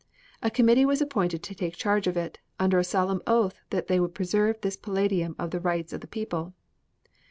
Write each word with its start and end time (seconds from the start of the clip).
A 0.41 0.49
committee 0.49 0.83
was 0.83 0.99
appointed 0.99 1.43
to 1.43 1.53
take 1.53 1.75
charge 1.75 2.07
of 2.07 2.17
it, 2.17 2.39
under 2.59 2.79
a 2.79 2.83
solemn 2.83 3.21
oath 3.27 3.59
that 3.69 3.85
they 3.85 3.99
would 3.99 4.15
preserve 4.15 4.59
this 4.61 4.75
palladium 4.75 5.35
of 5.37 5.51
the 5.51 5.59
rights 5.59 5.93
of 5.93 6.01
the 6.01 6.07
people. 6.07 6.55